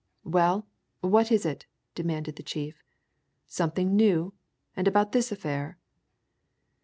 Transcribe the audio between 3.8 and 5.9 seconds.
new? And about this affair?"